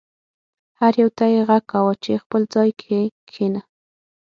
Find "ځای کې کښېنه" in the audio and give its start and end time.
2.53-3.61